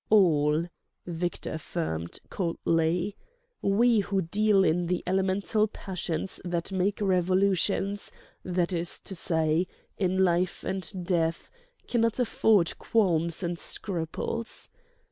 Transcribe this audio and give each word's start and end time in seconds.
"All," 0.09 0.65
Victor 1.05 1.51
affirmed, 1.53 2.17
coldly. 2.31 3.15
"We 3.61 3.99
who 3.99 4.23
deal 4.23 4.63
in 4.63 4.87
the 4.87 5.03
elemental 5.05 5.67
passions 5.67 6.41
that 6.43 6.71
make 6.71 6.99
revolutions, 7.01 8.11
that 8.43 8.73
is 8.73 8.99
to 9.01 9.13
say, 9.13 9.67
in 9.99 10.23
Life 10.23 10.63
and 10.63 11.05
Death, 11.05 11.51
cannot 11.87 12.19
afford 12.19 12.79
qualms 12.79 13.43
and 13.43 13.59
scruples. 13.59 14.69